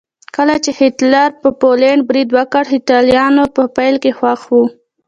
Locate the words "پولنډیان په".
2.69-3.63